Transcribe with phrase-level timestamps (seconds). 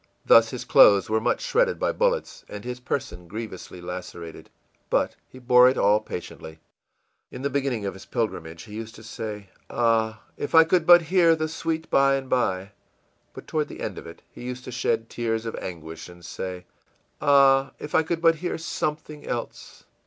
[0.25, 4.49] Thus his clothes were much shredded by bullets and his person grievously lacerated.
[4.89, 6.57] But he bore it all patiently.
[7.29, 10.87] In the beginning of his pilgrimage he used often to say, ìAh, if I could
[10.87, 12.71] but hear the 'Sweet By and by'!î
[13.35, 16.65] But toward the end of it he used to shed tears of anguish and say,
[17.21, 19.83] ìAh, if I could but hear something else!